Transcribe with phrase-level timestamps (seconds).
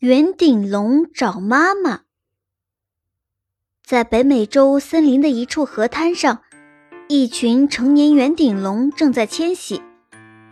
[0.00, 2.02] 圆顶龙找妈妈。
[3.84, 6.38] 在北美洲森林的一处河滩上，
[7.08, 9.82] 一群成年圆顶龙正在迁徙。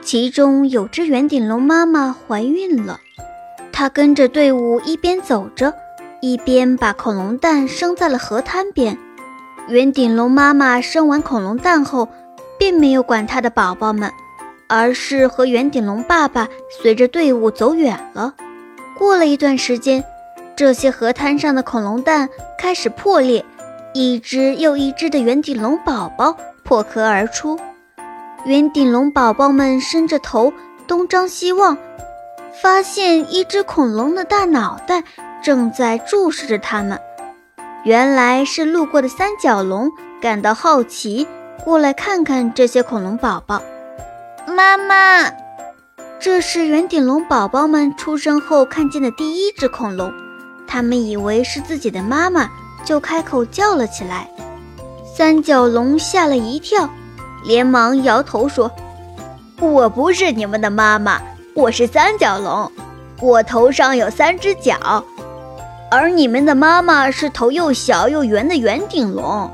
[0.00, 3.00] 其中有只圆顶龙妈妈怀孕了，
[3.70, 5.74] 它跟着队伍一边走着，
[6.22, 8.96] 一边把恐龙蛋生在了河滩边。
[9.68, 12.08] 圆顶龙妈妈生完恐龙蛋后，
[12.58, 14.10] 并没有管它的宝宝们，
[14.70, 16.48] 而是和圆顶龙爸爸
[16.82, 18.34] 随着队伍走远了。
[18.98, 20.04] 过了一段时间，
[20.56, 22.28] 这些河滩上的恐龙蛋
[22.58, 23.44] 开始破裂，
[23.92, 27.58] 一只又一只的圆顶龙宝宝破壳而出。
[28.44, 30.52] 圆顶龙宝宝们伸着头
[30.86, 31.76] 东张西望，
[32.62, 35.02] 发现一只恐龙的大脑袋
[35.42, 37.00] 正在注视着它们。
[37.84, 41.26] 原来是路过的三角龙感到好奇，
[41.64, 43.60] 过来看看这些恐龙宝宝。
[44.46, 45.43] 妈妈。
[46.20, 50.10] 这是圆顶龙宝宝们出生后看见的第一只恐龙，
[50.66, 52.48] 他们以为是自己的妈妈，
[52.84, 54.28] 就开口叫了起来。
[55.14, 56.88] 三角龙吓了一跳，
[57.44, 58.70] 连忙摇头说
[59.60, 61.20] ：“我不是你们的妈妈，
[61.52, 62.72] 我是三角龙，
[63.20, 65.04] 我头上有三只角，
[65.90, 69.50] 而你们的妈妈是头又小又圆的圆顶龙。”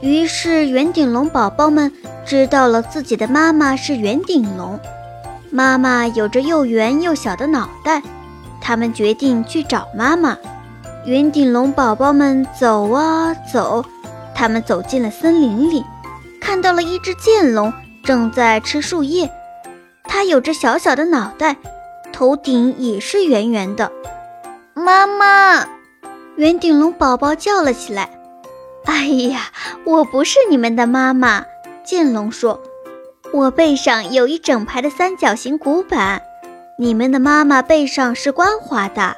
[0.00, 1.92] 于是圆顶龙宝宝们
[2.24, 4.78] 知道了自己的妈妈是圆顶龙。
[5.50, 8.00] 妈妈有着又圆又小的脑袋，
[8.60, 10.36] 他们决定去找妈妈。
[11.04, 13.84] 圆顶龙宝宝们走啊走，
[14.34, 15.84] 他们走进了森林里，
[16.40, 17.72] 看到了一只剑龙
[18.04, 19.28] 正在吃树叶。
[20.04, 21.56] 它有着小小的脑袋，
[22.12, 23.90] 头顶也是圆圆的。
[24.74, 25.66] 妈妈，
[26.36, 28.10] 圆顶龙宝宝叫了起来
[28.86, 29.50] ：“哎呀，
[29.84, 31.44] 我不是你们的妈妈。”
[31.82, 32.60] 剑龙说。
[33.32, 36.20] 我背上有一整排的三角形骨板，
[36.76, 39.14] 你们的妈妈背上是光滑的。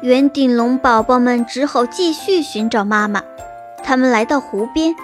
[0.00, 3.22] 圆顶龙宝宝们只好继续寻找妈妈。
[3.82, 4.94] 他们来到湖边，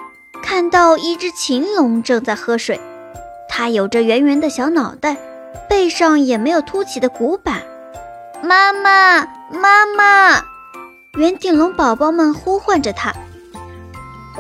[0.43, 2.81] 看到一只禽龙正在喝水，
[3.47, 5.19] 它有着圆圆的小脑袋，
[5.69, 7.61] 背上也没有凸起的骨板。
[8.43, 10.43] 妈妈，妈妈！
[11.19, 13.13] 圆顶龙宝宝们呼唤着它。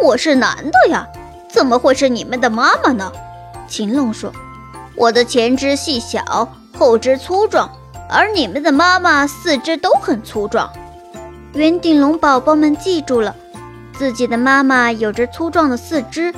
[0.03, 1.06] 我是男的呀，
[1.50, 3.12] 怎么会是你们的妈妈呢？
[3.70, 4.32] 秦龙说
[4.97, 7.70] ：“我的前肢细小，后肢粗壮，
[8.08, 10.69] 而你们的妈妈四肢都很粗壮。”
[11.54, 13.34] 圆顶龙宝宝们记住了，
[13.97, 16.34] 自己的妈妈有着粗壮的四肢。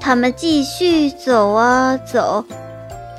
[0.00, 2.44] 他们继续走啊走，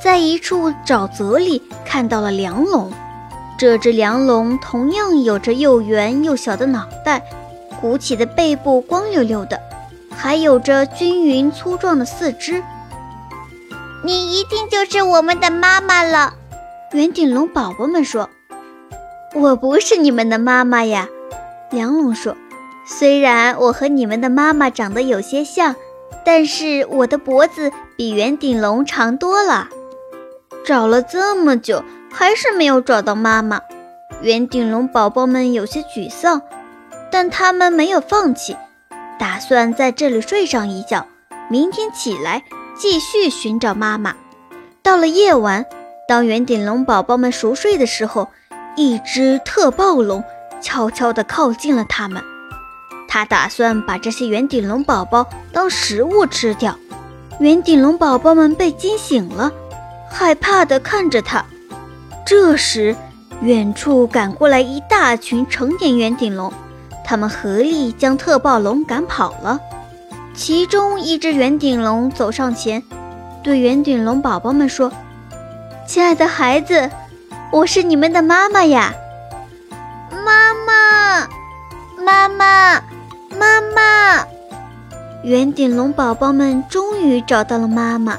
[0.02, 2.91] 在一处沼泽里看到了梁龙。
[3.57, 7.25] 这只梁龙同样有着又圆又小的脑袋，
[7.80, 9.59] 鼓起的背部光溜溜的，
[10.16, 12.62] 还有着均匀粗壮的四肢。
[14.03, 16.35] 你一定就是我们的妈妈了，
[16.94, 18.30] 圆顶龙宝宝们说
[19.34, 21.08] ：“我不是你们的妈妈呀。”
[21.72, 22.38] 梁龙说
[22.86, 25.75] ：“虽然我和你们的妈妈长得有些像，
[26.24, 29.68] 但是我的脖子比圆顶龙长多了。”
[30.63, 33.62] 找了这么久，还是没有找到妈妈。
[34.22, 36.41] 圆顶龙宝宝们有些沮丧，
[37.12, 38.56] 但他们没有放弃，
[39.18, 41.07] 打算在这里睡上一觉，
[41.50, 42.44] 明天起来。
[42.78, 44.16] 继续寻找妈妈。
[44.84, 45.66] 到了夜晚，
[46.08, 48.30] 当圆顶龙宝宝们熟睡的时候，
[48.76, 50.24] 一只特暴龙
[50.62, 52.24] 悄悄地靠近了它们。
[53.08, 56.78] 它打算把这些圆顶龙宝宝当食物吃掉。
[57.40, 59.52] 圆顶龙宝宝们被惊醒了，
[60.10, 61.44] 害怕地看着它。
[62.26, 62.96] 这时，
[63.42, 66.52] 远处赶过来一大群成年圆顶龙，
[67.06, 69.60] 他们合力将特暴龙赶跑了。
[70.38, 72.84] 其中一只圆顶龙走上前，
[73.44, 74.92] 对圆顶龙宝宝们说
[75.88, 76.92] ：“亲爱的孩子，
[77.52, 78.94] 我是你们的妈妈呀！
[80.12, 81.28] 妈妈，
[82.06, 82.84] 妈妈，
[83.36, 84.28] 妈妈！”
[85.25, 88.16] 圆顶龙宝宝们终于找到了妈妈。